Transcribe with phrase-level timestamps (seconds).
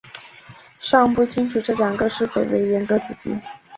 [0.79, 3.39] 尚不清楚这两个是否为严格子集。